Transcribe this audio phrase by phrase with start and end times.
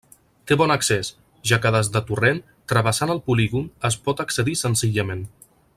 [0.51, 1.11] Té bon accés,
[1.51, 2.41] ja que des de Torrent,
[2.73, 5.25] travessant el polígon es pot accedir senzillament.